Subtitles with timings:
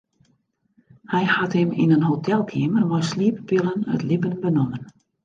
[1.11, 4.83] Hy hat him yn in hotelkeamer mei slieppillen it libben benommen.